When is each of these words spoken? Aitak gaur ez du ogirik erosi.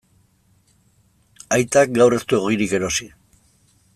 Aitak 1.59 1.93
gaur 1.99 2.17
ez 2.19 2.21
du 2.33 2.39
ogirik 2.47 2.75
erosi. 2.79 3.09